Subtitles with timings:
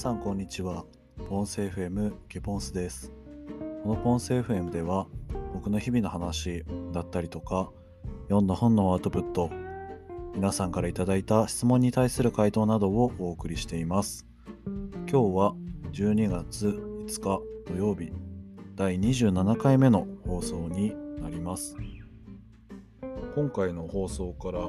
[0.00, 0.86] さんこんにちは。
[1.28, 3.12] ポンセ FM ゲポンスです。
[3.82, 5.06] このポンセ FM では
[5.52, 7.70] 僕の日々の話だったりとか
[8.22, 9.50] 読んだ本のアウトプット
[10.34, 14.26] 皆さんからいただいた質問に対する回答などをお送りしています。
[14.66, 15.54] 今日は
[15.92, 18.10] 12月5日土曜日
[18.76, 21.76] 第27回目の放送になります。
[23.34, 24.64] 今回の放送からち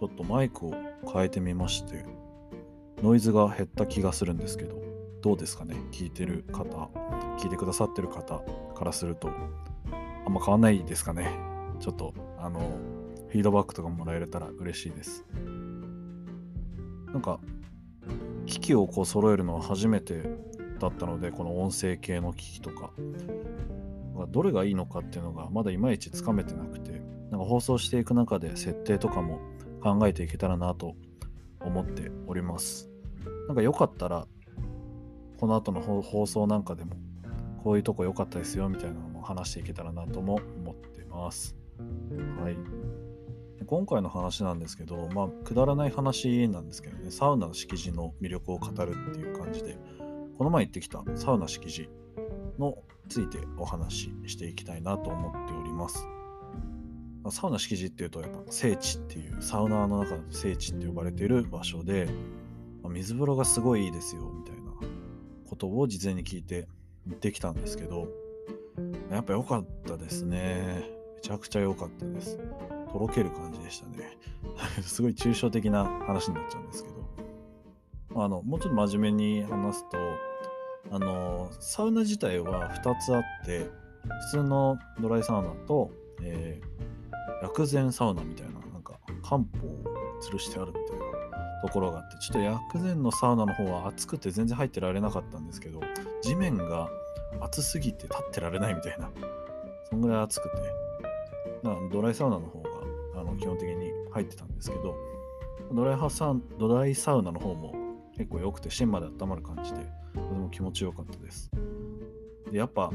[0.00, 0.74] ょっとマイクを
[1.12, 2.21] 変えてみまして
[3.02, 4.80] ノイズが減った気がするんですけど
[5.22, 5.76] どうですかね？
[5.90, 6.88] 聞いてる方
[7.38, 8.42] 聞いてくださってる方
[8.74, 9.28] からすると
[10.24, 11.30] あんま変わんないですかね？
[11.80, 12.60] ちょっとあの
[13.28, 15.24] フィードバックとかもらえたら嬉しいです。
[17.06, 17.40] なんか
[18.46, 20.22] 機器をこう揃えるのは初めて
[20.78, 22.90] だったのでこの音声系の機器とか
[24.28, 29.40] どれがいいのかっていうのがまだいまいちつかめてなくてなんか放送していく中で設定とかも
[29.82, 30.94] 考えていけたらなと
[31.60, 32.91] 思っております。
[33.48, 34.26] なんかよかったら、
[35.38, 36.96] この後の放送なんかでも、
[37.62, 41.56] こういうとこ良かったですよみたいなのも話していけたらなとも思ってます。
[42.40, 42.56] はい。
[43.66, 49.78] 今回の話なんですけど、まあ、くだらない話なんですけどね、サウナの敷地の魅力を語るっていう感じで、
[50.36, 51.88] この前行ってきたサウナ敷地
[52.58, 52.76] の
[53.08, 56.06] ついてお話ししていきたいなと思っております。
[57.30, 62.08] サウナ敷地っていうとやっぱ聖地っていうサウナーの中で聖地って呼ばれている場所で
[62.88, 64.72] 水風呂がすごいいいですよみたいな
[65.48, 66.68] ことを事前に聞いて
[67.06, 68.08] 行ってきたんですけど
[69.10, 70.84] やっぱ良かったですね。
[71.16, 72.38] めちゃくちゃ良かったです。
[72.90, 74.16] とろける感じでしたね。
[74.82, 77.02] すごい抽象的な話になっちゃうんですけど。
[78.24, 79.98] あのもうちょっと真面目に話すと
[80.90, 83.70] あのサウナ自体は2つあって
[84.02, 85.90] 普通のドライサウナと、
[86.22, 86.72] えー
[87.42, 89.46] 薬膳サウナみたいな、なんか漢方を
[90.22, 90.72] 吊るしてある
[91.62, 95.80] ところがあって、ちょっと薬膳のサウナの方は暑くて全然入ってられなかったんですけど、
[96.20, 96.88] 地面が
[97.40, 99.10] 暑すぎて立ってられないみたいな、
[99.88, 100.56] そんぐらい暑くて、
[101.90, 102.68] ドライサウナの方が
[103.20, 104.94] あの基本的に入ってたんですけど、
[105.72, 107.74] ドライサドライサウナの方も
[108.16, 109.78] 結構良くて芯まで温まる感じで、
[110.14, 111.50] とても気持ちよかったです。
[112.50, 112.90] で、やっぱ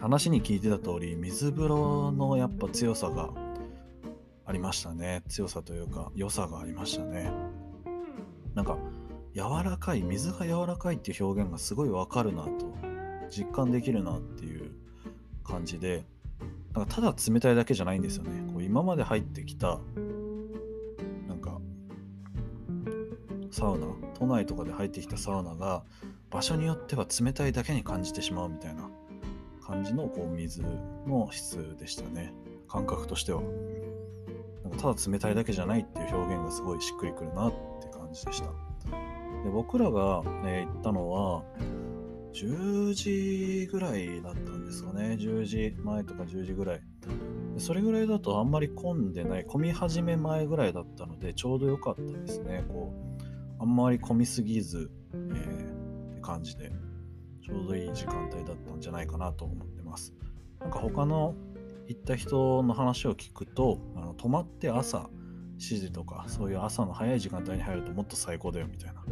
[0.00, 3.30] 話に聞いてた通り水風呂のやっぱ強さが
[4.44, 5.22] ありましたね。
[5.28, 7.32] 強さというか良さがありましたね。
[8.54, 8.76] なんか
[9.34, 12.50] 柔らかい水が柔らかいっていう表現がすごいわかるなと
[13.30, 14.72] 実感できるなっていう
[15.42, 16.04] 感じで
[16.74, 18.52] なんかただ冷たいだけじゃないんですよね。
[18.52, 19.78] こう今まで入ってきた
[21.28, 21.60] なんか
[23.50, 25.84] サウナ都内とかで入ってきたサウナが
[26.30, 28.90] 場所によっては冷たいだけに感じてしまうみたいな
[29.64, 32.32] 感じのこう水の質でしたね。
[32.68, 33.42] 感覚としては。
[34.78, 37.52] ただ冷たいだけじゃないっていう表現がすごいしっくりくるなっ
[37.82, 38.01] て感じ。
[38.12, 38.46] でした。
[39.44, 41.42] で僕らが、ね、行ったのは
[42.32, 45.16] 10時ぐらいだったんですかね。
[45.20, 46.80] 10時前とか10時ぐらい。
[47.58, 52.64] それぐらいだとあんまり混んでない混み始め前ぐらいだったのでちょうど良かったですね。
[52.68, 52.92] こ
[53.58, 56.72] うあんまり混みすぎず、えー、って感じで
[57.44, 60.14] ちょうどいい時間帯だったんじゃないかなと思ってます。
[60.60, 61.34] なんか他の
[61.88, 65.10] 行った人の話を聞くと、あの泊まって朝
[65.58, 69.02] 7時とか、そういう朝の早い時間帯に入るともっと最高だよみたいな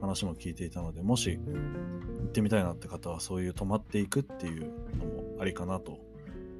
[0.00, 5.98] 話も聞いていたので、もし行ってみたいなって方は、そういう泊まっていくっていうのもありかなと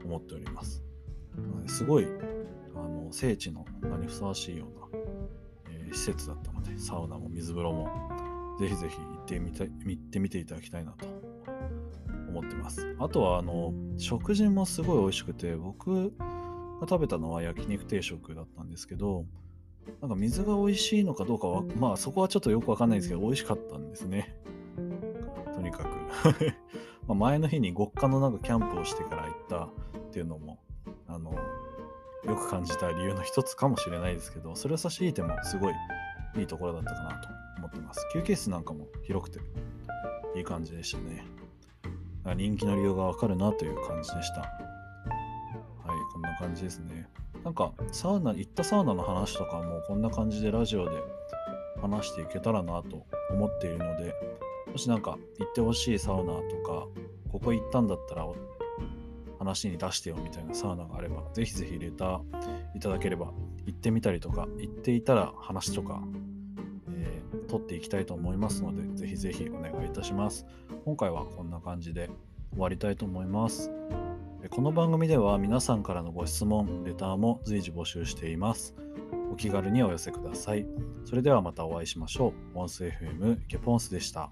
[0.05, 0.83] 思っております。
[1.67, 2.07] すごい
[2.75, 5.01] あの聖地の名にふさわしいような、
[5.71, 7.89] えー、施設だったので、サウナも水風呂も
[8.59, 11.07] ぜひぜひ行ってみた行ってみていただきたいなと
[12.29, 12.97] 思ってます。
[12.99, 16.38] あとはあの食事もすごい美味しくて僕が
[16.83, 19.25] 食べたのは焼肉定食だったんですけど
[20.01, 24.37] なんか水が美味しいのかどうかはまあそこはちょっとよくわかんないんですけど美味しかったんですね。
[25.55, 25.89] とにかく
[27.09, 29.71] ま前の日に極寒のなんかキャンプをしてから行ったっ
[30.13, 30.59] ていうのも
[31.07, 35.75] あのよく感じた理由の一つかもしれないですけどそれを差し引いてもすごい
[36.37, 37.29] いいところだったかなと
[37.59, 38.07] 思ってます。
[38.13, 39.41] 休憩室なんかも広くて
[40.37, 41.25] いい感じでしたね。
[42.37, 44.68] 人気の理由がわかるなという感じでした。
[46.39, 47.09] 感じですね。
[47.45, 50.97] なんかサウナ、行ったサウナの話とかもこんな感じでラジオで
[51.81, 54.15] 話していけたらなと思っているので、
[54.71, 56.87] もしなんか行ってほしいサウナとか、
[57.31, 58.27] ここ行ったんだったら
[59.39, 62.21] 話に出してよみたいなサウナがあれば、ぜひぜひレター
[62.77, 63.33] いただければ
[63.67, 66.03] 行ってみたりとか、行っていたら話とか、
[66.91, 70.47] えー、撮っていきたいと思いますので、ぜひぜひお願いいたします。
[70.85, 72.11] 今回はこんな感じで
[72.53, 73.71] 終わりたいと思います。
[74.47, 78.73] この番組では皆さんからのご質問、レターも随時募集しています。
[79.33, 80.65] お気軽にお寄せください。
[81.05, 82.55] それではまたお会いしましょう。
[82.55, 84.31] ポンス FM ケポンスでした。